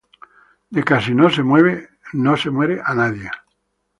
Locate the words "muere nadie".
2.49-3.29